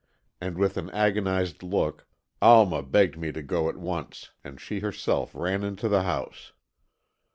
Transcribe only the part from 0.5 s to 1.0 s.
with an